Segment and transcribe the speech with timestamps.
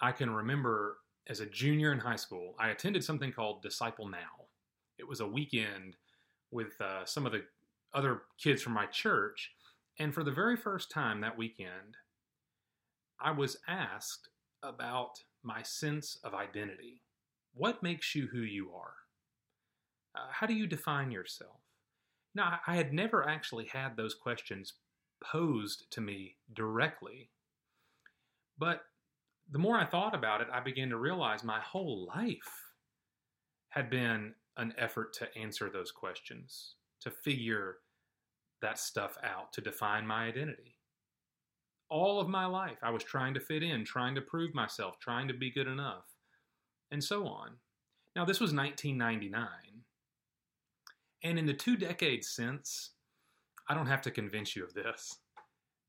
[0.00, 0.98] I can remember
[1.28, 4.46] as a junior in high school, I attended something called Disciple Now.
[4.98, 5.96] It was a weekend
[6.50, 7.44] with uh, some of the
[7.94, 9.52] other kids from my church.
[9.98, 11.96] And for the very first time that weekend,
[13.20, 14.28] I was asked
[14.62, 17.02] about my sense of identity.
[17.54, 18.94] What makes you who you are?
[20.14, 21.60] Uh, how do you define yourself?
[22.34, 24.74] Now, I had never actually had those questions
[25.22, 27.30] posed to me directly.
[28.58, 28.82] But
[29.50, 32.72] the more I thought about it, I began to realize my whole life
[33.68, 37.76] had been an effort to answer those questions, to figure
[38.62, 40.78] that stuff out, to define my identity.
[41.88, 45.28] All of my life, I was trying to fit in, trying to prove myself, trying
[45.28, 46.06] to be good enough,
[46.90, 47.50] and so on.
[48.16, 49.46] Now, this was 1999.
[51.22, 52.90] And in the two decades since,
[53.68, 55.18] I don't have to convince you of this.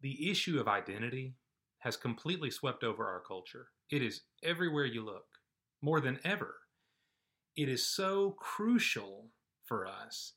[0.02, 1.36] The issue of identity
[1.80, 3.68] has completely swept over our culture.
[3.90, 5.26] It is everywhere you look,
[5.82, 6.56] more than ever.
[7.56, 9.32] It is so crucial
[9.66, 10.34] for us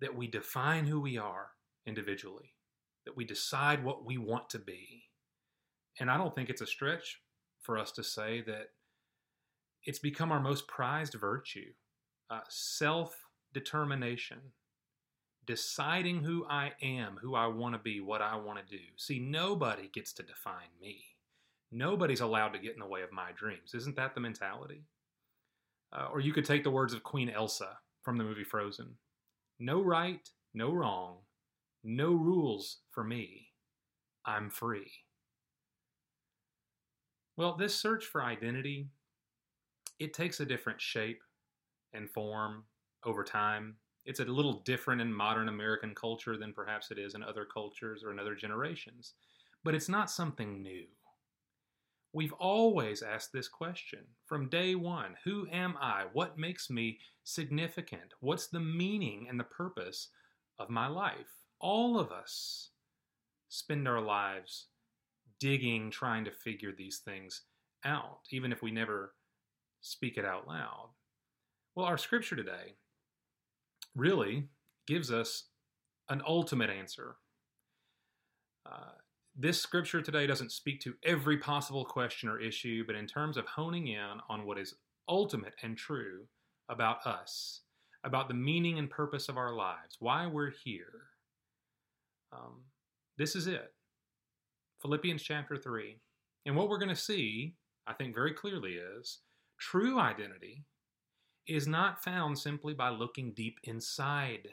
[0.00, 1.50] that we define who we are
[1.86, 2.54] individually,
[3.06, 5.04] that we decide what we want to be.
[6.00, 7.20] And I don't think it's a stretch
[7.60, 8.68] for us to say that
[9.84, 11.72] it's become our most prized virtue
[12.30, 13.14] uh, self
[13.52, 14.38] determination,
[15.46, 18.82] deciding who I am, who I want to be, what I want to do.
[18.96, 21.04] See, nobody gets to define me.
[21.70, 23.74] Nobody's allowed to get in the way of my dreams.
[23.74, 24.84] Isn't that the mentality?
[25.92, 28.94] Uh, or you could take the words of Queen Elsa from the movie Frozen
[29.58, 31.18] No right, no wrong,
[31.82, 33.48] no rules for me.
[34.24, 34.90] I'm free.
[37.36, 38.88] Well, this search for identity,
[39.98, 41.22] it takes a different shape
[41.92, 42.64] and form
[43.04, 43.76] over time.
[44.04, 48.02] It's a little different in modern American culture than perhaps it is in other cultures
[48.04, 49.14] or in other generations,
[49.62, 50.86] but it's not something new.
[52.12, 56.04] We've always asked this question from day one Who am I?
[56.12, 58.12] What makes me significant?
[58.20, 60.08] What's the meaning and the purpose
[60.58, 61.30] of my life?
[61.60, 62.70] All of us
[63.48, 64.66] spend our lives
[65.38, 67.42] digging, trying to figure these things
[67.84, 69.14] out, even if we never
[69.80, 70.90] speak it out loud.
[71.74, 72.74] Well, our scripture today
[73.94, 74.48] really
[74.86, 75.44] gives us
[76.08, 77.16] an ultimate answer.
[78.66, 78.92] Uh,
[79.36, 83.46] this scripture today doesn't speak to every possible question or issue, but in terms of
[83.46, 84.74] honing in on what is
[85.08, 86.26] ultimate and true
[86.68, 87.62] about us,
[88.04, 91.06] about the meaning and purpose of our lives, why we're here,
[92.32, 92.62] um,
[93.18, 93.72] this is it.
[94.80, 95.96] Philippians chapter 3.
[96.44, 97.54] And what we're going to see,
[97.86, 99.20] I think very clearly, is
[99.58, 100.64] true identity
[101.46, 104.48] is not found simply by looking deep inside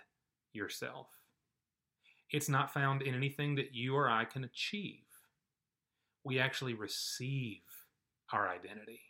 [0.54, 1.08] yourself.
[2.32, 5.04] It's not found in anything that you or I can achieve.
[6.24, 7.62] We actually receive
[8.32, 9.02] our identity.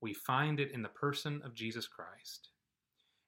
[0.00, 2.50] We find it in the person of Jesus Christ.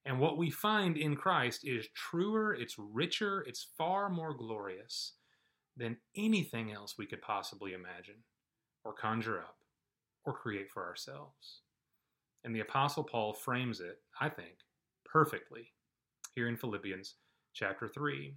[0.04, 5.14] And what we find in Christ is truer, it's richer, it's far more glorious
[5.76, 8.22] than anything else we could possibly imagine
[8.84, 9.56] or conjure up
[10.24, 11.60] or create for ourselves.
[12.44, 14.58] And the Apostle Paul frames it, I think,
[15.04, 15.72] perfectly
[16.34, 17.14] here in Philippians
[17.52, 18.34] chapter 3.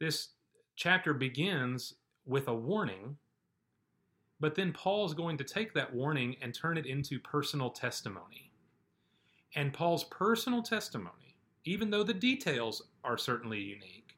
[0.00, 0.28] This
[0.76, 1.94] chapter begins
[2.26, 3.16] with a warning,
[4.40, 8.50] but then Paul's going to take that warning and turn it into personal testimony.
[9.56, 14.16] And Paul's personal testimony, even though the details are certainly unique,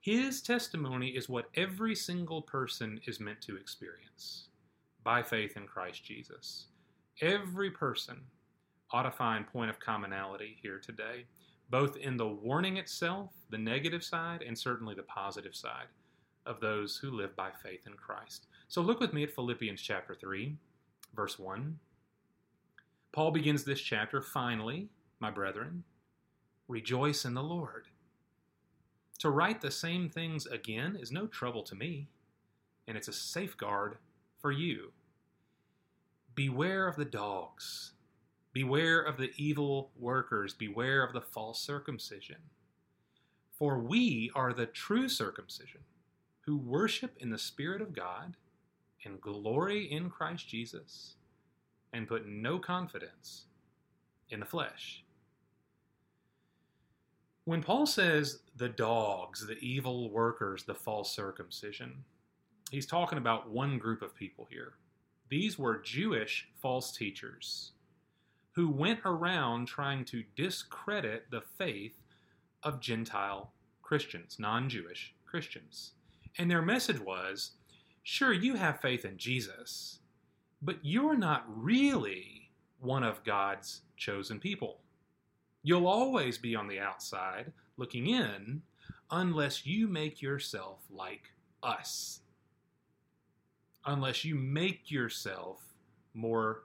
[0.00, 4.48] his testimony is what every single person is meant to experience
[5.02, 6.66] by faith in Christ Jesus.
[7.22, 8.20] Every person
[8.94, 9.02] ought
[9.52, 11.24] point of commonality here today,
[11.68, 15.88] both in the warning itself, the negative side, and certainly the positive side
[16.46, 18.46] of those who live by faith in Christ.
[18.68, 20.54] So look with me at Philippians chapter 3,
[21.12, 21.76] verse 1.
[23.10, 25.82] Paul begins this chapter finally, my brethren,
[26.68, 27.88] rejoice in the Lord.
[29.18, 32.10] To write the same things again is no trouble to me,
[32.86, 33.96] and it's a safeguard
[34.38, 34.92] for you.
[36.36, 37.93] Beware of the dogs
[38.54, 42.36] Beware of the evil workers, beware of the false circumcision.
[43.50, 45.80] For we are the true circumcision,
[46.42, 48.36] who worship in the Spirit of God
[49.04, 51.16] and glory in Christ Jesus,
[51.92, 53.46] and put no confidence
[54.30, 55.02] in the flesh.
[57.44, 62.04] When Paul says the dogs, the evil workers, the false circumcision,
[62.70, 64.74] he's talking about one group of people here.
[65.28, 67.72] These were Jewish false teachers
[68.54, 71.96] who went around trying to discredit the faith
[72.62, 73.52] of Gentile
[73.82, 75.92] Christians, non Jewish Christians.
[76.38, 77.52] And their message was
[78.02, 79.98] sure, you have faith in Jesus,
[80.62, 84.80] but you're not really one of God's chosen people.
[85.62, 88.62] You'll always be on the outside looking in
[89.10, 92.20] unless you make yourself like us.
[93.86, 95.62] Unless you make yourself
[96.14, 96.64] more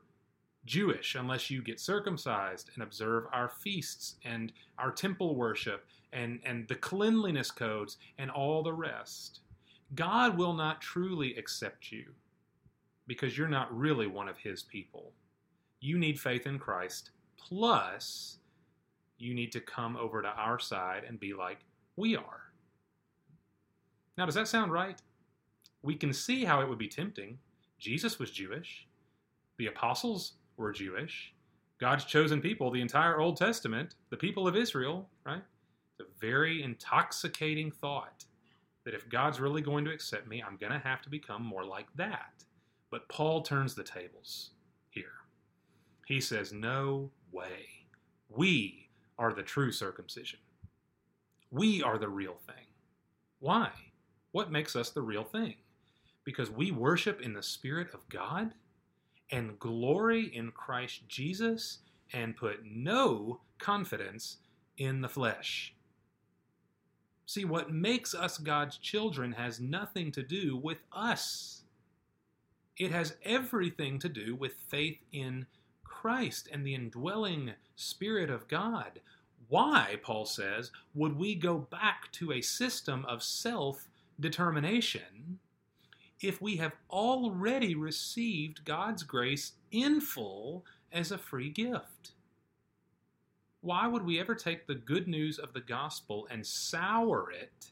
[0.66, 6.68] Jewish, unless you get circumcised and observe our feasts and our temple worship and, and
[6.68, 9.42] the cleanliness codes and all the rest.
[9.96, 12.14] God will not truly accept you
[13.08, 15.12] because you're not really one of His people.
[15.80, 18.38] You need faith in Christ, plus,
[19.18, 21.60] you need to come over to our side and be like
[21.96, 22.42] we are.
[24.18, 25.02] Now, does that sound right?
[25.82, 27.40] We can see how it would be tempting.
[27.80, 28.88] Jesus was Jewish,
[29.58, 31.34] the apostles were Jewish.
[31.80, 35.42] God's chosen people, the entire Old Testament, the people of Israel, right?
[35.92, 38.26] It's a very intoxicating thought
[38.84, 41.64] that if God's really going to accept me, I'm going to have to become more
[41.64, 42.44] like that.
[42.92, 44.52] But Paul turns the tables
[44.90, 45.06] here.
[46.06, 47.86] He says, No way.
[48.30, 50.40] We are the true circumcision.
[51.52, 52.66] We are the real thing.
[53.40, 53.70] Why?
[54.32, 55.56] What makes us the real thing?
[56.24, 58.54] Because we worship in the Spirit of God
[59.32, 61.80] and glory in Christ Jesus
[62.14, 64.38] and put no confidence
[64.78, 65.74] in the flesh.
[67.26, 71.62] See, what makes us God's children has nothing to do with us.
[72.76, 75.46] It has everything to do with faith in
[75.84, 79.02] Christ and the indwelling Spirit of God.
[79.48, 83.88] Why, Paul says, would we go back to a system of self
[84.20, 85.40] determination
[86.22, 92.12] if we have already received God's grace in full as a free gift?
[93.62, 97.72] Why would we ever take the good news of the gospel and sour it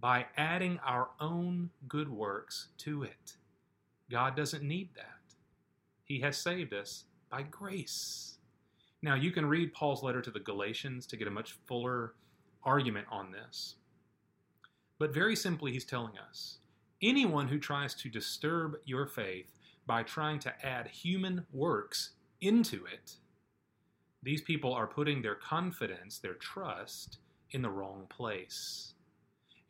[0.00, 3.36] by adding our own good works to it?
[4.10, 5.34] God doesn't need that.
[6.04, 8.38] He has saved us by grace.
[9.02, 12.14] Now, you can read Paul's letter to the Galatians to get a much fuller
[12.62, 13.76] argument on this.
[14.98, 16.58] But very simply, he's telling us
[17.04, 22.10] anyone who tries to disturb your faith by trying to add human works
[22.40, 23.16] into it,
[24.22, 27.18] these people are putting their confidence, their trust,
[27.50, 28.94] in the wrong place.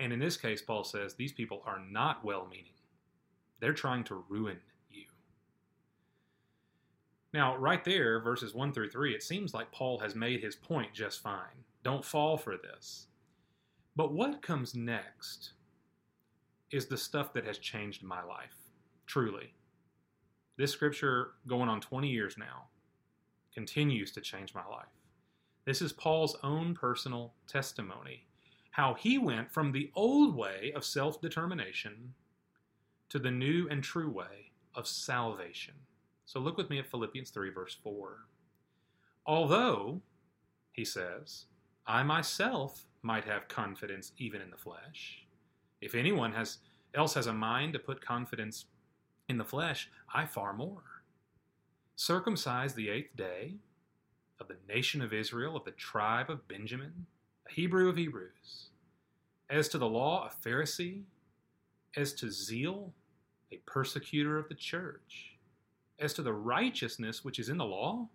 [0.00, 2.72] And in this case, Paul says these people are not well meaning,
[3.60, 4.58] they're trying to ruin
[4.90, 5.04] you.
[7.32, 10.92] Now, right there, verses 1 through 3, it seems like Paul has made his point
[10.92, 11.64] just fine.
[11.82, 13.08] Don't fall for this.
[13.96, 15.52] But what comes next
[16.75, 18.56] is the stuff that has changed my life,
[19.06, 19.55] truly.
[20.56, 22.65] This scripture, going on 20 years now,
[23.55, 24.87] continues to change my life.
[25.65, 28.26] This is Paul's own personal testimony
[28.73, 32.12] how he went from the old way of self determination
[33.09, 35.75] to the new and true way of salvation.
[36.25, 38.19] So look with me at Philippians 3, verse 4.
[39.26, 40.03] Although,
[40.73, 41.44] he says,
[41.87, 45.24] I myself might have confidence even in the flesh.
[45.81, 46.59] If anyone has
[46.94, 48.67] else has a mind to put confidence
[49.29, 51.03] in the flesh, I far more.
[51.97, 53.55] Circumcised the eighth day
[54.41, 57.06] of the nation of Israel, of the tribe of Benjamin,
[57.49, 58.71] a Hebrew of Hebrews.
[59.50, 61.03] As to the law, a Pharisee.
[61.97, 62.93] As to zeal,
[63.53, 65.38] a persecutor of the church.
[65.99, 68.09] As to the righteousness which is in the law,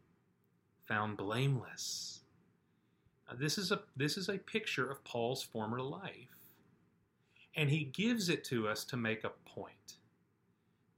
[0.86, 2.22] found blameless.
[3.30, 6.39] Uh, this is a this is a picture of Paul's former life.
[7.56, 9.98] And he gives it to us to make a point.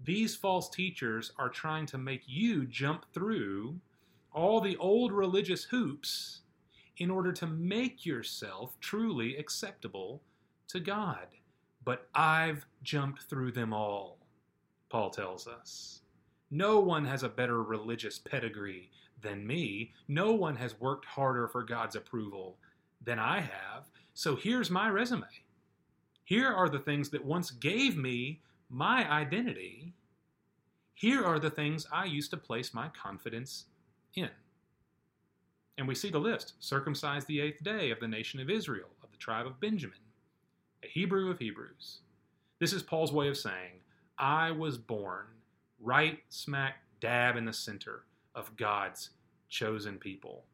[0.04, 3.80] These false teachers are trying to make you jump through
[4.34, 6.42] all the old religious hoops
[6.98, 10.22] in order to make yourself truly acceptable
[10.68, 11.28] to God.
[11.84, 14.20] But I've jumped through them all,
[14.90, 16.02] Paul tells us.
[16.50, 18.92] No one has a better religious pedigree
[19.22, 19.94] than me.
[20.08, 22.58] No one has worked harder for God's approval
[23.04, 23.90] than I have.
[24.14, 25.24] So here's my resume.
[26.32, 29.92] Here are the things that once gave me my identity.
[30.94, 33.66] Here are the things I used to place my confidence
[34.16, 34.30] in.
[35.78, 39.12] And we see the list circumcised the eighth day of the nation of Israel, of
[39.12, 39.98] the tribe of Benjamin,
[40.86, 41.98] a Hebrew of Hebrews.
[42.60, 43.82] This is Paul's way of saying,
[44.18, 45.26] I was born
[45.82, 49.10] right smack dab in the center of God's
[49.50, 50.46] chosen people.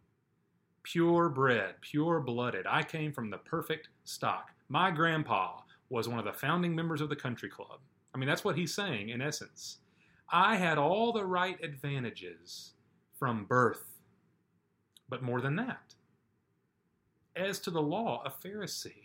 [0.82, 2.66] Pure bred, pure blooded.
[2.66, 4.54] I came from the perfect stock.
[4.70, 7.80] My grandpa was one of the founding members of the country club.
[8.14, 9.78] I mean, that's what he's saying in essence.
[10.30, 12.74] I had all the right advantages
[13.18, 14.02] from birth,
[15.08, 15.96] but more than that.
[17.36, 19.04] As to the law, a Pharisee.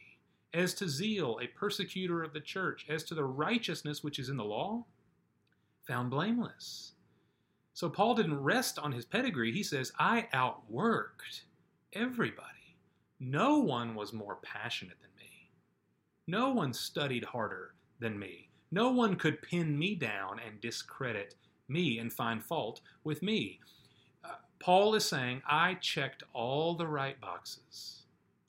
[0.54, 2.86] As to zeal, a persecutor of the church.
[2.88, 4.84] As to the righteousness which is in the law,
[5.86, 6.92] found blameless.
[7.74, 9.52] So Paul didn't rest on his pedigree.
[9.52, 11.42] He says, I outworked
[11.92, 12.76] everybody.
[13.20, 15.11] No one was more passionate than.
[16.32, 18.48] No one studied harder than me.
[18.70, 21.34] No one could pin me down and discredit
[21.68, 23.60] me and find fault with me.
[24.24, 28.04] Uh, Paul is saying, I checked all the right boxes.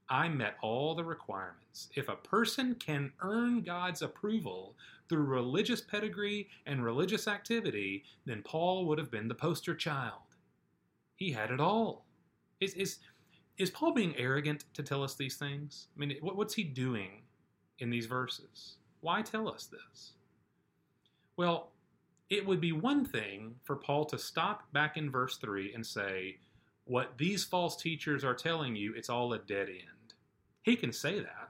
[0.10, 1.90] I met all the requirements.
[1.94, 4.78] If a person can earn God's approval
[5.10, 10.38] through religious pedigree and religious activity, then Paul would have been the poster child.
[11.18, 12.06] He had it all.
[12.62, 13.00] Is, is,
[13.58, 15.88] is Paul being arrogant to tell us these things?
[15.98, 17.24] I mean, what's he doing
[17.80, 18.76] in these verses?
[19.02, 20.14] Why tell us this?
[21.36, 21.72] Well,
[22.30, 26.38] it would be one thing for Paul to stop back in verse 3 and say,
[26.86, 30.14] What these false teachers are telling you, it's all a dead end.
[30.64, 31.50] He can say that.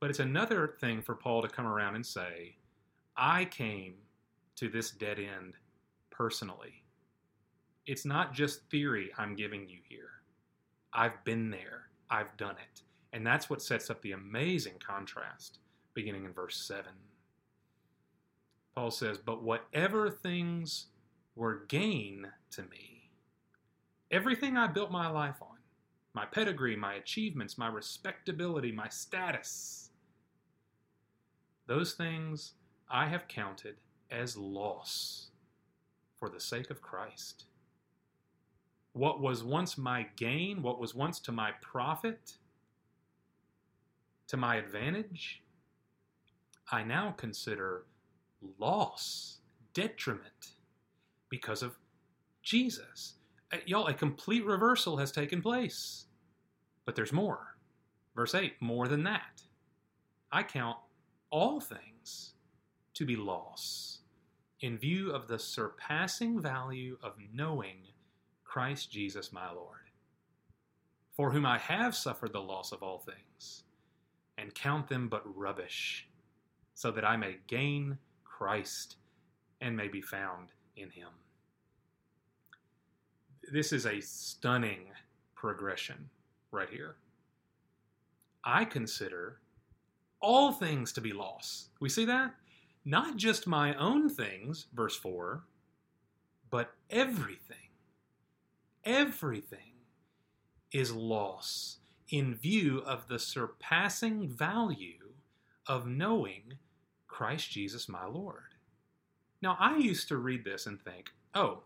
[0.00, 2.56] But it's another thing for Paul to come around and say,
[3.16, 3.94] I came
[4.56, 5.54] to this dead end
[6.10, 6.84] personally.
[7.86, 10.10] It's not just theory I'm giving you here.
[10.92, 12.82] I've been there, I've done it.
[13.12, 15.58] And that's what sets up the amazing contrast
[15.94, 16.92] beginning in verse 7.
[18.74, 20.86] Paul says, But whatever things
[21.34, 23.10] were gain to me,
[24.10, 25.58] everything I built my life on,
[26.14, 29.90] my pedigree, my achievements, my respectability, my status,
[31.66, 32.54] those things
[32.90, 33.76] I have counted
[34.10, 35.30] as loss
[36.18, 37.44] for the sake of Christ.
[38.92, 42.34] What was once my gain, what was once to my profit,
[44.32, 45.42] to my advantage,
[46.70, 47.84] I now consider
[48.58, 49.40] loss,
[49.74, 50.54] detriment,
[51.28, 51.76] because of
[52.42, 53.16] Jesus.
[53.52, 56.06] Uh, y'all, a complete reversal has taken place.
[56.86, 57.58] But there's more.
[58.16, 59.42] Verse 8 more than that.
[60.32, 60.78] I count
[61.28, 62.32] all things
[62.94, 63.98] to be loss
[64.62, 67.82] in view of the surpassing value of knowing
[68.44, 69.90] Christ Jesus my Lord,
[71.14, 73.64] for whom I have suffered the loss of all things,
[74.38, 76.08] and count them but rubbish,
[76.74, 78.96] so that I may gain Christ
[79.60, 81.08] and may be found in him.
[83.52, 84.86] This is a stunning
[85.34, 86.08] progression
[86.50, 86.96] right here.
[88.44, 89.38] I consider
[90.20, 91.70] all things to be lost.
[91.80, 92.34] We see that?
[92.84, 95.44] Not just my own things, verse 4,
[96.50, 97.56] but everything.
[98.84, 99.74] Everything
[100.72, 101.78] is loss
[102.12, 105.14] in view of the surpassing value
[105.66, 106.58] of knowing
[107.08, 108.54] Christ Jesus my Lord.
[109.40, 111.62] Now, I used to read this and think, oh,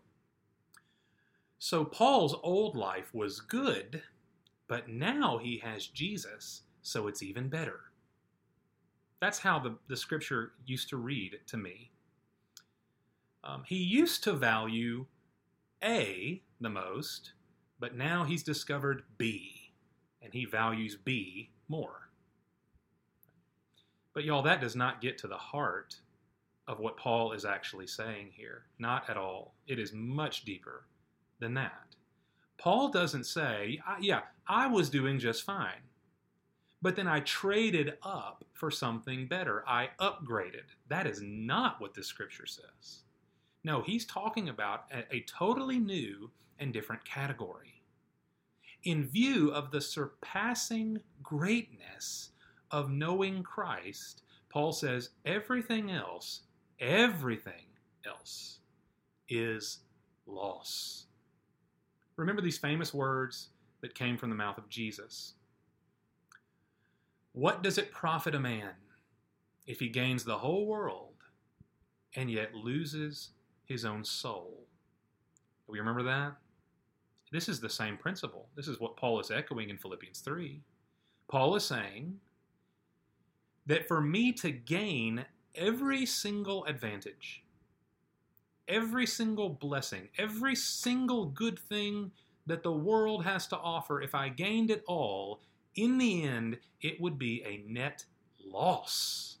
[1.59, 4.01] so Paul's old life was good,
[4.67, 7.81] but now he has Jesus, so it's even better.
[9.19, 11.91] That's how the, the scripture used to read to me.
[13.43, 15.07] Um, he used to value
[15.83, 17.33] A the most,
[17.79, 19.56] but now he's discovered B,
[20.21, 22.09] and he values B more.
[24.13, 25.95] But y'all, that does not get to the heart
[26.67, 28.63] of what Paul is actually saying here.
[28.79, 29.53] Not at all.
[29.67, 30.85] It is much deeper
[31.39, 31.95] than that.
[32.57, 35.83] Paul doesn't say, yeah, I was doing just fine
[36.81, 39.63] but then I traded up for something better.
[39.67, 40.65] I upgraded.
[40.89, 43.03] That is not what the scripture says.
[43.63, 47.76] No, he's talking about a, a, totally new and different category.
[48.87, 52.29] In view of the surpassing greatness
[52.71, 56.43] of knowing Christ, Paul says everything else,
[56.79, 57.65] everything
[58.05, 58.59] else
[59.27, 59.79] is
[60.25, 61.07] loss.
[62.15, 63.49] Remember these famous words
[63.81, 65.33] that came from the mouth of Jesus
[67.33, 68.71] what does it profit a man
[69.65, 71.15] if he gains the whole world
[72.15, 73.31] and yet loses
[73.65, 74.65] his own soul?
[75.65, 76.37] Do we remember that?
[77.31, 78.47] This is the same principle.
[78.55, 80.61] This is what Paul is echoing in Philippians 3.
[81.27, 82.19] Paul is saying
[83.65, 87.43] that for me to gain every single advantage,
[88.67, 92.11] every single blessing, every single good thing
[92.45, 95.41] that the world has to offer, if I gained it all,
[95.75, 98.05] in the end, it would be a net
[98.43, 99.37] loss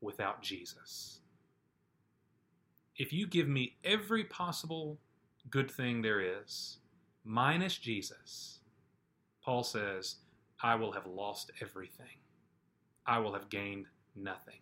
[0.00, 1.20] without Jesus.
[2.96, 4.98] If you give me every possible
[5.48, 6.78] good thing there is,
[7.24, 8.60] minus Jesus,
[9.44, 10.16] Paul says,
[10.62, 12.18] I will have lost everything.
[13.06, 14.60] I will have gained nothing.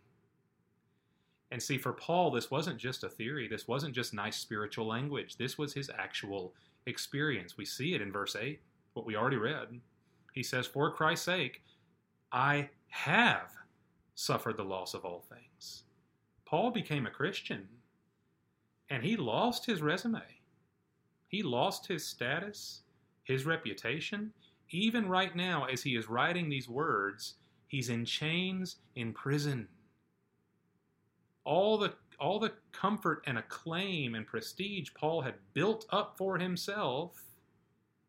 [1.51, 3.49] And see, for Paul, this wasn't just a theory.
[3.49, 5.37] This wasn't just nice spiritual language.
[5.37, 6.55] This was his actual
[6.87, 7.57] experience.
[7.57, 8.61] We see it in verse 8,
[8.93, 9.81] what we already read.
[10.33, 11.63] He says, For Christ's sake,
[12.33, 13.51] I have
[14.15, 15.85] suffered the loss of all things.
[16.45, 17.69] Paul became a Christian.
[18.91, 20.23] And he lost his resume.
[21.29, 22.83] He lost his status,
[23.23, 24.33] his reputation.
[24.71, 27.35] Even right now, as he is writing these words,
[27.69, 29.69] he's in chains in prison.
[31.45, 37.23] All the all the comfort and acclaim and prestige Paul had built up for himself,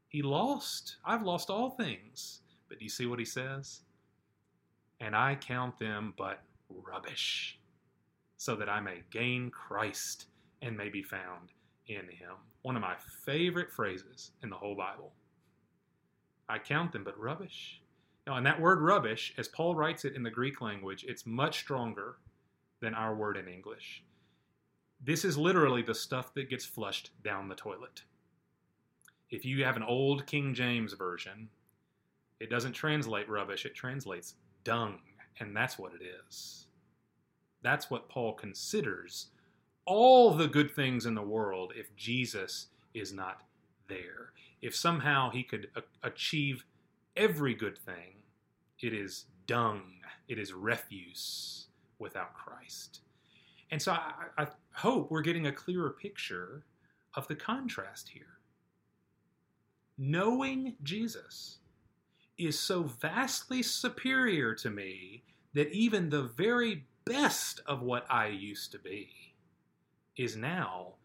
[0.07, 0.97] he lost.
[1.05, 2.41] I've lost all things.
[2.67, 3.81] But do you see what he says?
[4.99, 7.59] And I count them but rubbish,
[8.37, 10.25] so that I may gain Christ
[10.61, 11.49] and may be found
[11.87, 12.35] in him.
[12.61, 15.13] One of my favorite phrases in the whole Bible.
[16.49, 17.81] I count them but rubbish.
[18.27, 21.59] Now, and that word rubbish, as Paul writes it in the Greek language, it's much
[21.59, 22.17] stronger
[22.81, 24.03] than our word in English.
[25.01, 28.03] This is literally the stuff that gets flushed down the toilet.
[29.29, 31.49] If you have an old King James version,
[32.39, 34.99] it doesn't translate rubbish, it translates dung,
[35.39, 36.67] and that's what it is.
[37.61, 39.27] That's what Paul considers
[39.89, 43.41] all the good things in the world if Jesus is not
[43.87, 44.33] there.
[44.61, 46.63] If somehow he could a- achieve
[47.17, 48.21] every good thing,
[48.79, 49.81] it is dung,
[50.27, 51.65] it is refuse
[51.97, 53.01] without Christ.
[53.71, 56.65] And so I, I hope we're getting a clearer picture
[57.15, 58.37] of the contrast here.
[59.97, 61.57] Knowing Jesus
[62.37, 65.23] is so vastly superior to me
[65.55, 69.18] that even the very best of what I used to be
[70.19, 70.95] is now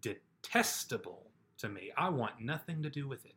[0.00, 1.26] detestable
[1.58, 1.90] to me.
[1.98, 3.34] I want nothing to do with it.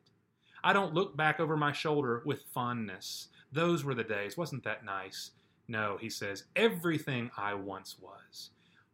[0.63, 3.29] I don't look back over my shoulder with fondness.
[3.51, 4.37] Those were the days.
[4.37, 5.31] Wasn't that nice?
[5.67, 8.51] No, he says, everything I once was,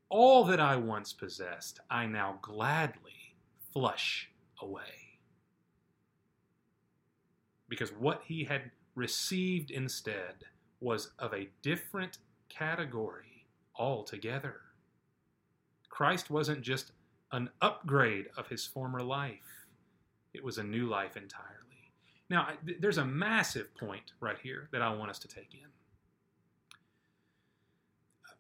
[0.07, 3.35] all that I once possessed, I now gladly
[3.73, 4.31] flush
[4.61, 5.19] away.
[7.67, 10.45] Because what he had received instead
[10.79, 14.61] was of a different category altogether.
[15.89, 16.91] Christ wasn't just
[17.31, 19.65] an upgrade of his former life,
[20.33, 21.55] it was a new life entirely.
[22.29, 22.49] Now,
[22.79, 25.69] there's a massive point right here that I want us to take in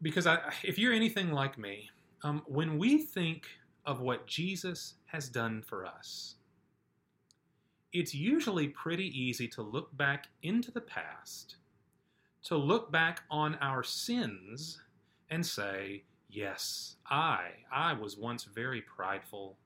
[0.01, 1.89] because I, if you're anything like me,
[2.23, 3.45] um, when we think
[3.85, 6.35] of what Jesus has done for us,
[7.91, 11.55] it's usually pretty easy to look back into the past,
[12.43, 14.79] to look back on our sins
[15.29, 19.57] and say, Yes, I, I was once very prideful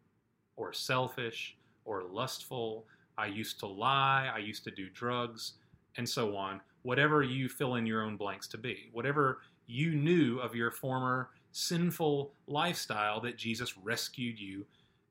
[0.56, 2.86] or selfish or lustful.
[3.18, 4.32] I used to lie.
[4.34, 5.54] I used to do drugs
[5.98, 6.62] and so on.
[6.84, 11.30] Whatever you fill in your own blanks to be, whatever you knew of your former
[11.52, 14.66] sinful lifestyle that Jesus rescued you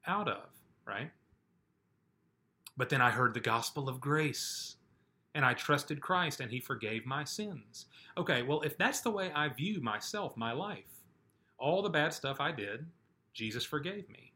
[0.06, 0.48] out of,
[0.86, 1.10] right?
[2.76, 4.76] But then I heard the gospel of grace
[5.34, 7.86] and I trusted Christ and he forgave my sins.
[8.16, 11.01] Okay, well, if that's the way I view myself, my life,
[11.62, 12.84] all the bad stuff I did,
[13.32, 14.32] Jesus forgave me.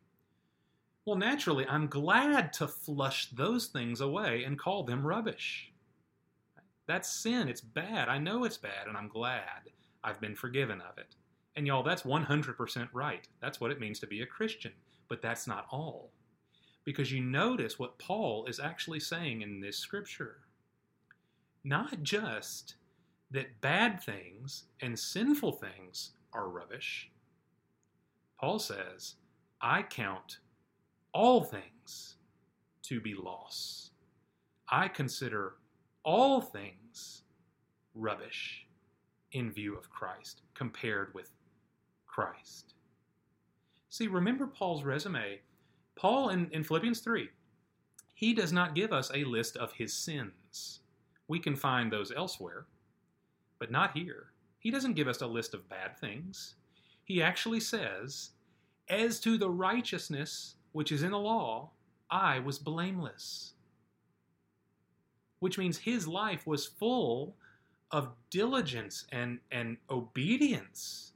[1.04, 5.72] Well, naturally, I'm glad to flush those things away and call them rubbish.
[6.86, 7.48] That's sin.
[7.48, 8.08] It's bad.
[8.08, 9.70] I know it's bad, and I'm glad.
[10.04, 11.16] I've been forgiven of it.
[11.56, 13.26] And y'all, that's 100% right.
[13.40, 14.72] That's what it means to be a Christian.
[15.08, 16.10] But that's not all.
[16.84, 20.38] Because you notice what Paul is actually saying in this scripture.
[21.64, 22.76] Not just
[23.32, 27.10] that bad things and sinful things are rubbish.
[28.38, 29.14] Paul says,
[29.60, 30.38] I count
[31.12, 32.16] all things
[32.82, 33.90] to be loss.
[34.68, 35.54] I consider
[36.04, 37.22] all things
[37.94, 38.66] rubbish
[39.32, 41.32] in view of Christ, compared with
[42.06, 42.74] Christ.
[43.88, 45.40] See, remember Paul's resume.
[45.96, 47.28] Paul in, in Philippians 3,
[48.14, 50.80] he does not give us a list of his sins.
[51.28, 52.66] We can find those elsewhere,
[53.58, 54.32] but not here.
[54.58, 56.56] He doesn't give us a list of bad things.
[57.06, 58.30] He actually says,
[58.88, 61.70] As to the righteousness which is in the law,
[62.10, 63.54] I was blameless.
[65.38, 67.36] Which means his life was full
[67.92, 71.12] of diligence and, and obedience.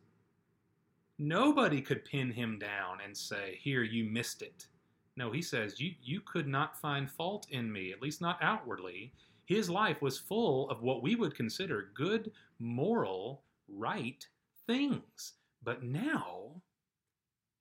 [1.18, 4.68] Nobody could pin him down and say, Here, you missed it.
[5.16, 9.12] No, he says, you, you could not find fault in me, at least not outwardly.
[9.44, 14.24] His life was full of what we would consider good, moral, right
[14.68, 15.34] things.
[15.62, 16.62] But now,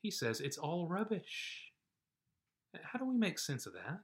[0.02, 1.72] he says, it's all rubbish.
[2.84, 4.02] How do we make sense of that?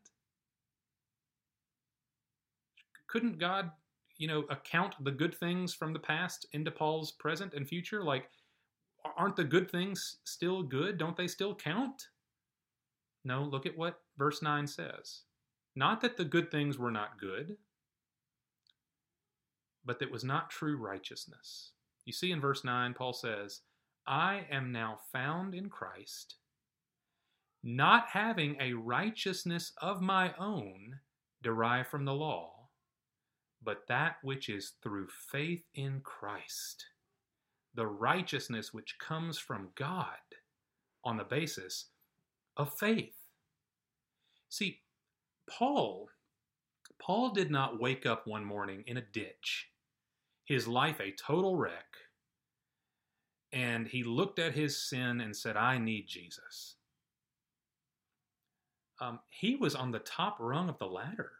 [3.07, 3.71] Couldn't God
[4.17, 8.03] you know, account the good things from the past into Paul's present and future?
[8.03, 8.29] Like,
[9.17, 10.97] aren't the good things still good?
[10.97, 12.09] Don't they still count?
[13.23, 15.21] No, look at what verse 9 says.
[15.75, 17.57] Not that the good things were not good,
[19.83, 21.71] but that was not true righteousness.
[22.05, 23.61] You see in verse 9, Paul says,
[24.07, 26.35] I am now found in Christ,
[27.63, 30.99] not having a righteousness of my own
[31.41, 32.69] derived from the law,
[33.63, 36.85] but that which is through faith in Christ,
[37.73, 40.07] the righteousness which comes from God
[41.03, 41.87] on the basis
[42.57, 43.15] of faith.
[44.49, 44.81] See,
[45.49, 46.09] Paul
[46.99, 49.69] Paul did not wake up one morning in a ditch,
[50.45, 51.85] his life a total wreck,
[53.55, 56.75] and he looked at his sin and said, I need Jesus.
[58.99, 61.31] Um, he was on the top rung of the ladder.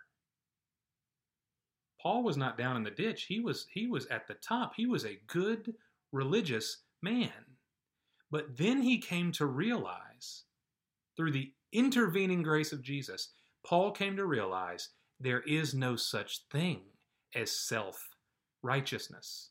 [2.01, 3.23] Paul was not down in the ditch.
[3.23, 4.73] He was he was at the top.
[4.75, 5.73] He was a good
[6.12, 7.32] religious man.
[8.32, 10.43] But then he came to realize
[11.17, 13.30] through the intervening grace of Jesus,
[13.65, 16.82] Paul came to realize there is no such thing
[17.34, 18.10] as self
[18.62, 19.49] righteousness.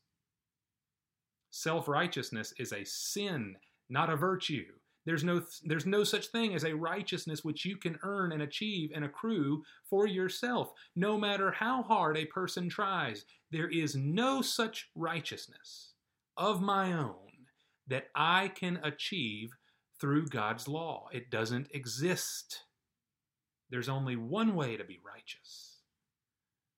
[1.56, 3.54] Self righteousness is a sin,
[3.88, 4.66] not a virtue.
[5.06, 8.90] There's no, there's no such thing as a righteousness which you can earn and achieve
[8.92, 10.72] and accrue for yourself.
[10.96, 15.92] No matter how hard a person tries, there is no such righteousness
[16.36, 17.46] of my own
[17.86, 19.52] that I can achieve
[20.00, 21.08] through God's law.
[21.12, 22.64] It doesn't exist.
[23.70, 25.74] There's only one way to be righteous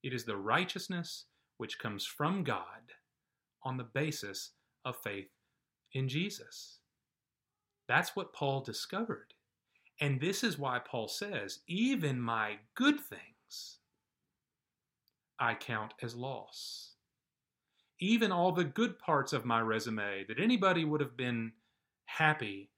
[0.02, 1.24] it is the righteousness
[1.56, 2.92] which comes from God
[3.64, 4.52] on the basis
[4.86, 5.28] of faith
[5.92, 6.78] in Jesus.
[7.88, 9.34] That's what Paul discovered.
[10.00, 13.78] And this is why Paul says, even my good things
[15.38, 16.92] I count as loss.
[17.98, 21.52] Even all the good parts of my resume that anybody would have been
[22.06, 22.70] happy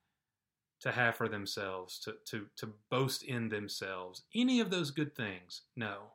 [0.80, 5.62] to have for themselves, to, to, to boast in themselves, any of those good things.
[5.74, 6.12] No.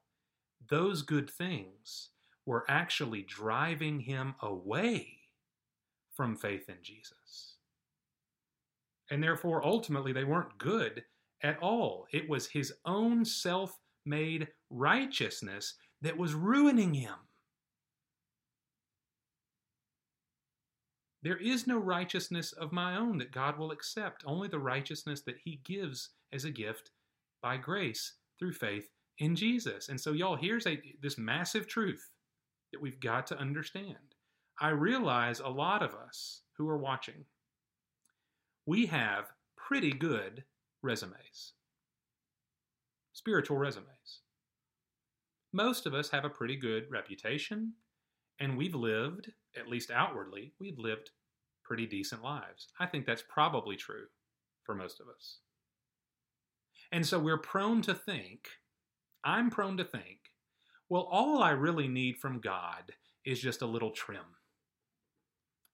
[0.69, 2.09] Those good things
[2.45, 5.17] were actually driving him away
[6.15, 7.57] from faith in Jesus.
[9.11, 11.03] And therefore, ultimately, they weren't good
[11.43, 12.07] at all.
[12.11, 17.15] It was his own self made righteousness that was ruining him.
[21.23, 25.37] There is no righteousness of my own that God will accept, only the righteousness that
[25.41, 26.91] He gives as a gift
[27.41, 29.87] by grace through faith in Jesus.
[29.87, 32.11] And so, y'all, here's a this massive truth
[32.73, 34.12] that we've got to understand.
[34.59, 37.25] I realize a lot of us who are watching,
[38.65, 40.43] we have pretty good
[40.81, 41.53] resumes,
[43.13, 44.21] spiritual resumes.
[45.51, 47.73] Most of us have a pretty good reputation,
[48.39, 51.11] and we've lived, at least outwardly, we've lived
[51.63, 52.67] pretty decent lives.
[52.79, 54.05] I think that's probably true
[54.63, 55.39] for most of us.
[56.91, 58.47] And so we're prone to think,
[59.23, 60.19] I'm prone to think,
[60.89, 62.91] well, all I really need from God
[63.25, 64.35] is just a little trim.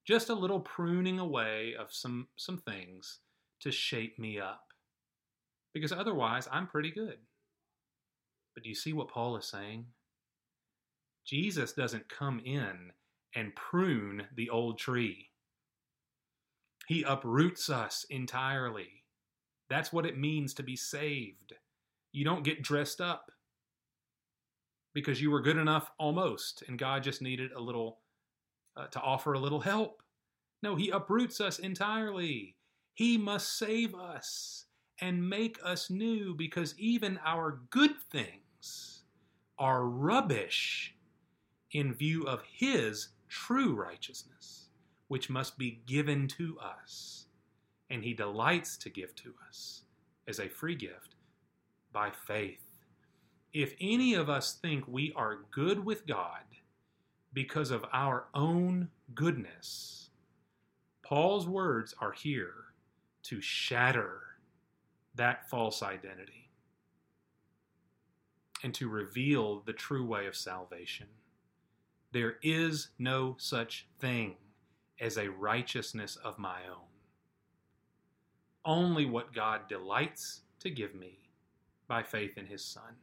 [0.09, 3.19] Just a little pruning away of some, some things
[3.59, 4.63] to shape me up.
[5.71, 7.17] Because otherwise, I'm pretty good.
[8.55, 9.85] But do you see what Paul is saying?
[11.27, 12.91] Jesus doesn't come in
[13.35, 15.27] and prune the old tree.
[16.87, 19.03] He uproots us entirely.
[19.69, 21.53] That's what it means to be saved.
[22.13, 23.31] You don't get dressed up
[24.95, 27.99] because you were good enough almost, and God just needed a little
[28.75, 30.03] uh, to offer a little help.
[30.61, 32.55] No, He uproots us entirely.
[32.93, 34.65] He must save us
[35.01, 39.03] and make us new because even our good things
[39.57, 40.95] are rubbish
[41.71, 44.69] in view of His true righteousness,
[45.07, 47.27] which must be given to us.
[47.89, 49.83] And He delights to give to us
[50.27, 51.15] as a free gift
[51.91, 52.61] by faith.
[53.51, 56.41] If any of us think we are good with God
[57.33, 60.09] because of our own goodness,
[61.03, 62.53] Paul's words are here
[63.23, 64.21] to shatter
[65.15, 66.49] that false identity
[68.63, 71.07] and to reveal the true way of salvation.
[72.11, 74.35] There is no such thing
[74.99, 76.87] as a righteousness of my own.
[78.65, 81.29] Only what God delights to give me
[81.87, 82.95] by faith in His Son.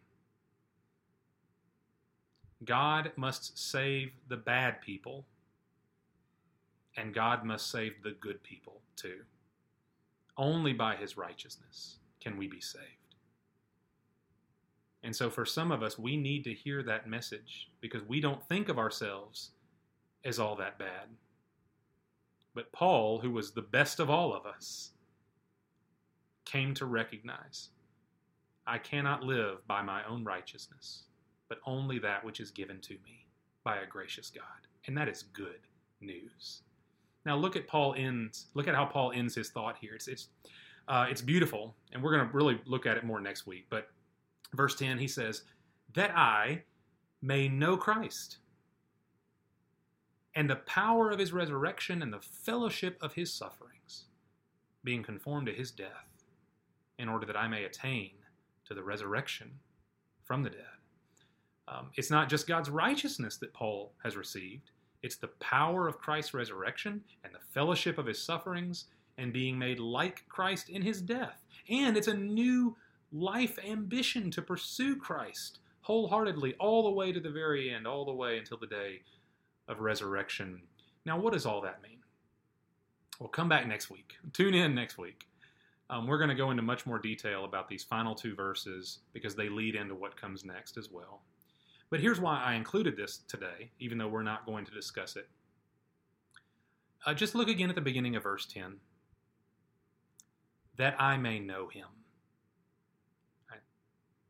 [2.64, 5.26] God must save the bad people,
[6.96, 9.20] and God must save the good people too.
[10.36, 12.84] Only by His righteousness can we be saved.
[15.02, 18.42] And so, for some of us, we need to hear that message because we don't
[18.48, 19.50] think of ourselves
[20.24, 21.08] as all that bad.
[22.54, 24.90] But Paul, who was the best of all of us,
[26.44, 27.68] came to recognize
[28.66, 31.04] I cannot live by my own righteousness,
[31.48, 33.26] but only that which is given to me
[33.64, 34.44] by a gracious God.
[34.86, 35.60] And that is good
[36.00, 36.62] news.
[37.24, 39.94] Now look at Paul ends look at how Paul ends his thought here.
[39.94, 40.28] It's, it's
[40.88, 43.66] Uh, it's beautiful, and we're going to really look at it more next week.
[43.70, 43.88] But
[44.54, 45.42] verse 10, he says,
[45.94, 46.62] That I
[47.22, 48.38] may know Christ
[50.36, 54.04] and the power of his resurrection and the fellowship of his sufferings,
[54.84, 56.24] being conformed to his death,
[56.98, 58.12] in order that I may attain
[58.66, 59.58] to the resurrection
[60.24, 60.75] from the dead.
[61.68, 64.70] Um, it's not just God's righteousness that Paul has received,
[65.02, 68.86] it's the power of Christ's resurrection and the fellowship of his sufferings
[69.18, 71.44] and being made like Christ in his death.
[71.68, 72.76] And it's a new
[73.12, 78.12] life ambition to pursue Christ wholeheartedly all the way to the very end, all the
[78.12, 79.02] way until the day
[79.68, 80.60] of resurrection.
[81.04, 81.98] Now, what does all that mean?
[83.20, 84.16] We'll come back next week.
[84.32, 85.28] Tune in next week.
[85.88, 89.36] Um, we're going to go into much more detail about these final two verses because
[89.36, 91.22] they lead into what comes next as well.
[91.90, 95.28] But here's why I included this today, even though we're not going to discuss it.
[97.04, 98.76] Uh, just look again at the beginning of verse 10
[100.76, 101.86] that I may know him.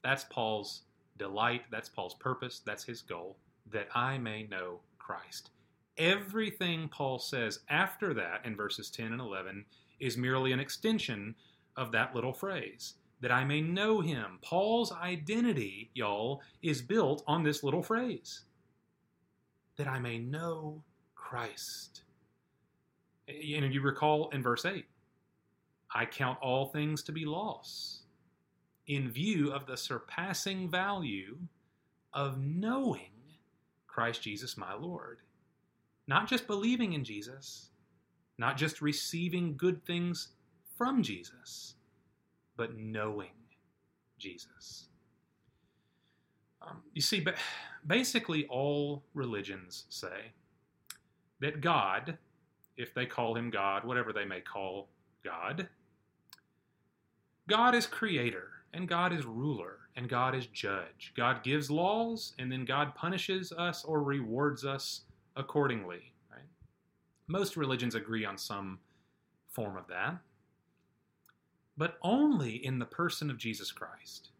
[0.04, 0.82] That's Paul's
[1.18, 3.38] delight, that's Paul's purpose, that's his goal,
[3.72, 5.50] that I may know Christ.
[5.98, 9.64] Everything Paul says after that in verses 10 and 11
[9.98, 11.34] is merely an extension
[11.76, 14.38] of that little phrase that I may know him.
[14.42, 18.42] Paul's identity, y'all, is built on this little phrase
[19.76, 20.82] that I may know
[21.14, 22.02] Christ.
[23.28, 24.84] And you recall in verse 8,
[25.94, 28.02] I count all things to be loss
[28.86, 31.38] in view of the surpassing value
[32.12, 33.10] of knowing
[33.86, 35.18] Christ Jesus my Lord.
[36.06, 37.70] Not just believing in Jesus,
[38.38, 40.28] not just receiving good things
[40.76, 41.75] from Jesus,
[42.56, 43.30] but knowing
[44.18, 44.88] Jesus.
[46.62, 47.36] Um, you see, but
[47.86, 50.32] basically, all religions say
[51.40, 52.16] that God,
[52.76, 54.88] if they call him God, whatever they may call
[55.24, 55.68] God,
[57.48, 61.12] God is creator, and God is ruler, and God is judge.
[61.16, 65.02] God gives laws, and then God punishes us or rewards us
[65.36, 66.12] accordingly.
[66.30, 66.48] Right?
[67.28, 68.80] Most religions agree on some
[69.52, 70.18] form of that
[71.76, 74.30] but only in the person of Jesus Christ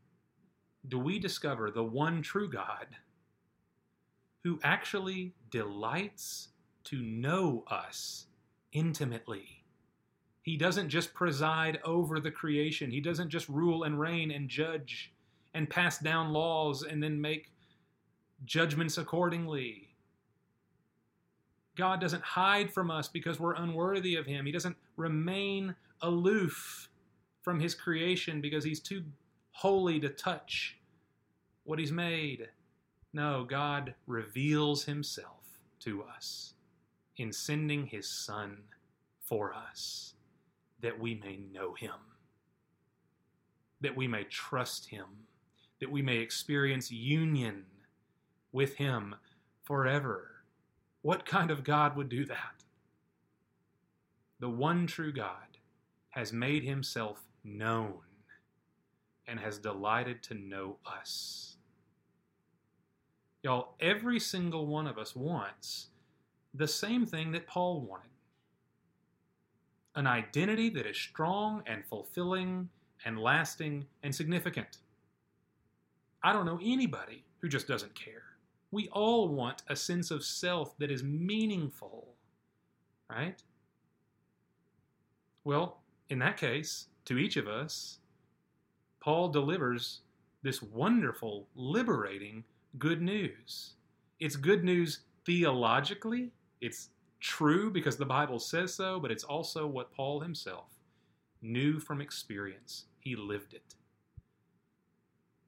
[0.89, 2.87] do we discover the one true God
[4.45, 6.49] who actually delights
[6.85, 8.27] to know us
[8.73, 9.65] intimately.
[10.43, 15.13] He doesn't just preside over the creation, He doesn't just rule and reign and judge
[15.55, 17.51] and pass down laws and then make
[18.45, 19.89] judgments accordingly.
[21.75, 24.47] God doesn't hide from us because we're unworthy of Him.
[24.47, 26.89] He doesn't remain aloof
[27.47, 29.05] from his creation because he's too
[29.53, 30.77] holy to touch
[31.63, 32.49] what he's made.
[33.13, 35.45] No, God reveals himself
[35.79, 36.55] to us
[37.19, 38.59] in sending his Son
[39.21, 40.15] for us
[40.81, 41.93] that we may know him,
[43.81, 45.07] that we may trust him,
[45.81, 47.65] that we may experience union
[48.51, 49.15] with him
[49.63, 50.33] forever.
[51.03, 52.65] What kind of God would do that?
[54.41, 55.59] The one true God
[56.11, 57.95] has made himself known
[59.27, 61.57] and has delighted to know us.
[63.43, 65.89] Y'all, every single one of us wants
[66.55, 68.11] the same thing that Paul wanted
[69.97, 72.69] an identity that is strong and fulfilling
[73.05, 74.79] and lasting and significant.
[76.23, 78.23] I don't know anybody who just doesn't care.
[78.71, 82.15] We all want a sense of self that is meaningful,
[83.09, 83.43] right?
[85.45, 85.81] Well,
[86.11, 87.99] in that case, to each of us,
[89.01, 90.01] Paul delivers
[90.43, 92.45] this wonderful, liberating
[92.79, 93.75] good news.
[94.21, 96.91] It's good news theologically, it's
[97.21, 100.71] true because the Bible says so, but it's also what Paul himself
[101.43, 102.85] knew from experience.
[103.01, 103.75] He lived it.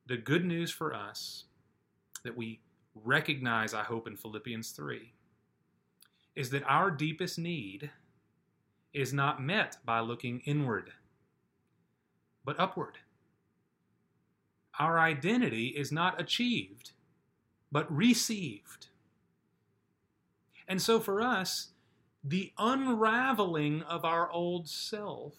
[0.06, 1.44] The good news for us
[2.24, 2.60] that we
[2.94, 5.12] recognize, I hope, in Philippians 3
[6.34, 7.90] is that our deepest need
[8.92, 10.92] is not met by looking inward
[12.48, 12.96] but upward.
[14.78, 16.92] Our identity is not achieved,
[17.70, 18.86] but received.
[20.66, 21.72] And so for us,
[22.24, 25.34] the unraveling of our old self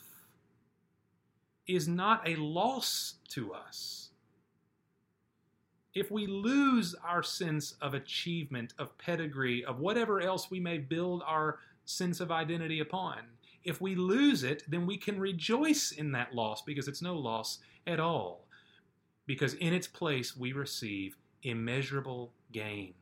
[1.65, 4.11] is not a loss to us.
[5.95, 11.23] If we lose our sense of achievement, of pedigree, of whatever else we may build
[11.25, 13.21] our sense of identity upon,
[13.69, 17.59] if we lose it, then we can rejoice in that loss because it's no loss
[17.87, 18.47] at all.
[19.25, 22.95] Because in its place we receive immeasurable gain,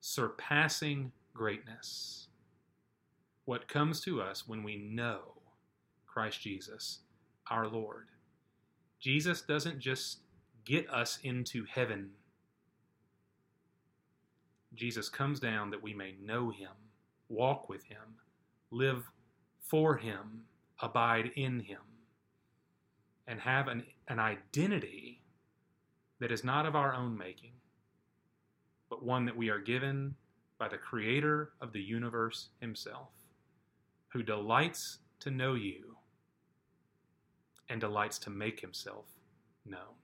[0.00, 2.28] surpassing greatness.
[3.44, 5.40] What comes to us when we know
[6.06, 7.00] Christ Jesus,
[7.50, 8.08] our Lord.
[9.00, 10.18] Jesus doesn't just
[10.64, 12.10] get us into heaven.
[14.74, 16.70] Jesus comes down that we may know him,
[17.30, 18.18] walk with him,
[18.70, 19.04] live
[19.60, 20.42] for him,
[20.82, 21.78] abide in him,
[23.26, 25.22] and have an, an identity
[26.18, 27.52] that is not of our own making,
[28.90, 30.14] but one that we are given
[30.58, 33.08] by the Creator of the universe Himself,
[34.08, 35.96] who delights to know you
[37.70, 39.06] and delights to make Himself
[39.64, 39.96] known.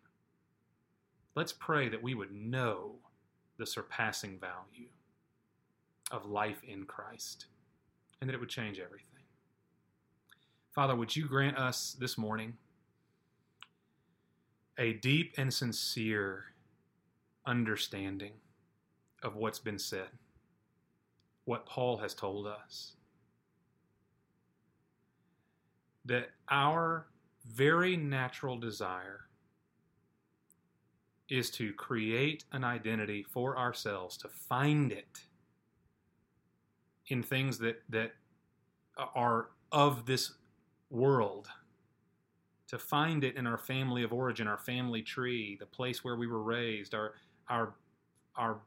[1.34, 2.94] Let's pray that we would know
[3.58, 4.88] the surpassing value
[6.10, 7.46] of life in Christ
[8.20, 9.10] and that it would change everything.
[10.74, 12.54] Father, would you grant us this morning
[14.78, 16.44] a deep and sincere
[17.46, 18.32] understanding
[19.22, 20.08] of what's been said,
[21.44, 22.92] what Paul has told us.
[26.04, 27.06] That our
[27.46, 29.22] very natural desire
[31.28, 35.22] is to create an identity for ourselves, to find it
[37.08, 38.12] in things that, that
[39.14, 40.32] are of this
[40.90, 41.48] world
[42.68, 46.26] to find it in our family of origin, our family tree, the place where we
[46.26, 47.14] were raised, our
[47.48, 47.74] our
[48.34, 48.58] our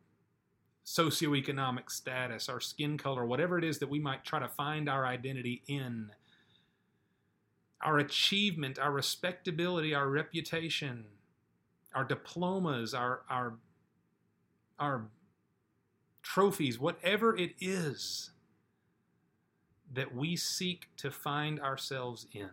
[0.85, 5.05] socioeconomic status, our skin color, whatever it is that we might try to find our
[5.05, 6.11] identity in.
[7.81, 11.05] Our achievement, our respectability, our reputation,
[11.95, 13.55] our diplomas, our our
[14.79, 15.05] our
[16.29, 18.29] trophies, whatever it is
[19.91, 22.51] that we seek to find ourselves in.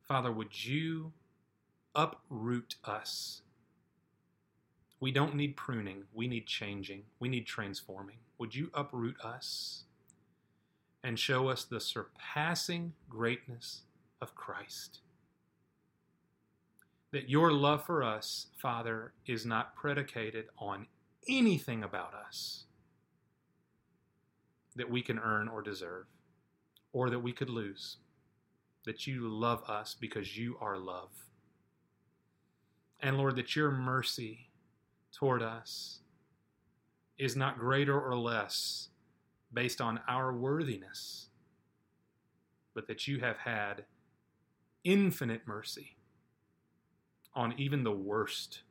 [0.00, 1.12] Father, would you
[1.92, 3.42] uproot us?
[5.00, 6.04] We don't need pruning.
[6.14, 7.02] We need changing.
[7.18, 8.18] We need transforming.
[8.38, 9.86] Would you uproot us
[11.02, 13.82] and show us the surpassing greatness
[14.22, 15.00] of Christ?
[17.12, 20.86] That your love for us, Father, is not predicated on
[21.28, 22.64] anything about us
[24.76, 26.06] that we can earn or deserve,
[26.92, 27.96] or that we could lose
[28.88, 31.10] that you love us because you are love.
[33.00, 34.48] And Lord, that your mercy
[35.12, 36.00] toward us
[37.18, 38.88] is not greater or less
[39.52, 41.28] based on our worthiness,
[42.74, 43.84] but that you have had
[44.84, 45.97] infinite mercy
[47.34, 48.62] on even the worst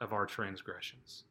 [0.00, 1.24] of our transgressions.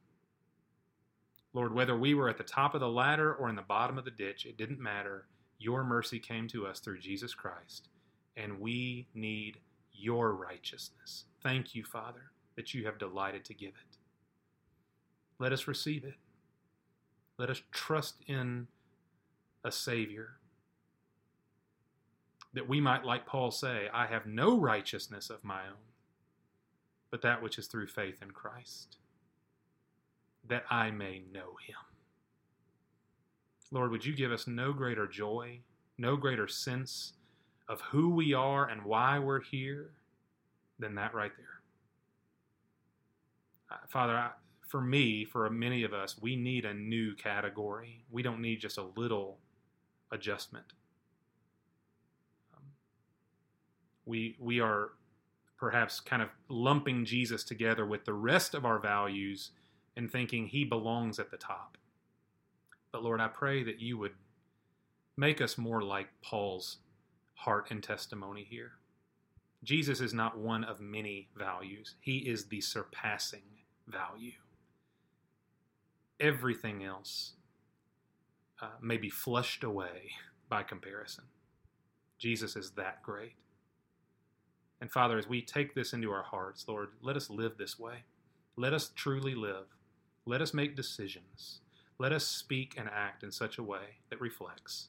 [1.54, 4.06] Lord, whether we were at the top of the ladder or in the bottom of
[4.06, 5.28] the ditch, it didn't matter.
[5.60, 7.90] Your mercy came to us through Jesus Christ,
[8.38, 9.58] and we need
[9.92, 11.26] your righteousness.
[11.44, 13.98] Thank you, Father, that you have delighted to give it.
[15.40, 16.16] Let us receive it.
[17.38, 18.68] Let us trust in
[19.64, 20.38] a Savior.
[22.54, 25.91] That we might, like Paul, say, I have no righteousness of my own,
[27.12, 28.98] but that which is through faith in Christ,
[30.48, 31.76] that I may know him.
[33.70, 35.60] Lord, would you give us no greater joy,
[35.98, 37.14] no greater sense
[37.68, 39.92] of who we are and why we're here
[40.78, 41.62] than that right there.
[43.72, 44.32] Uh, Father, I,
[44.68, 48.04] for me, for many of us, we need a new category.
[48.12, 49.38] We don't need just a little
[50.12, 50.66] adjustment.
[52.54, 52.64] Um,
[54.06, 54.90] we we are
[55.62, 59.52] perhaps kind of lumping Jesus together with the rest of our values
[59.96, 61.78] and thinking he belongs at the top.
[62.92, 64.16] But Lord, I pray that you would
[65.16, 66.80] make us more like Paul's
[67.36, 68.72] heart and testimony here.
[69.64, 73.44] Jesus is not one of many values, he is the surpassing
[73.88, 74.32] value.
[76.20, 77.34] Everything else
[78.60, 80.10] uh, may be flushed away
[80.50, 81.26] by comparison.
[82.18, 83.36] Jesus is that great.
[84.82, 88.04] And Father, as we take this into our hearts, Lord, let us live this way.
[88.58, 89.68] Let us truly live.
[90.26, 91.62] Let us make decisions
[92.02, 94.88] let us speak and act in such a way that reflects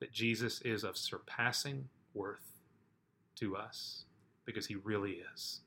[0.00, 2.58] that Jesus is of surpassing worth
[3.36, 4.06] to us
[4.44, 5.60] because he really is.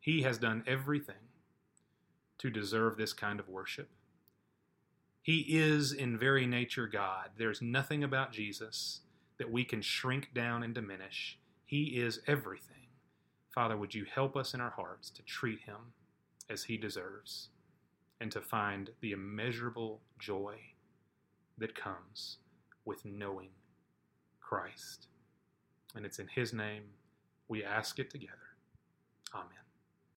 [0.00, 1.30] He has done everything
[2.38, 3.88] to deserve this kind of worship.
[5.22, 7.30] He is in very nature God.
[7.38, 9.02] There's nothing about Jesus
[9.38, 11.38] that we can shrink down and diminish.
[11.68, 12.88] He is everything.
[13.54, 15.92] Father, would you help us in our hearts to treat him
[16.50, 17.50] as he deserves?
[18.20, 20.56] and to find the immeasurable joy
[21.58, 22.38] that comes
[22.84, 23.50] with knowing
[24.40, 25.08] Christ.
[25.94, 26.84] And it's in His name
[27.48, 28.56] we ask it together.
[29.34, 29.67] Amen.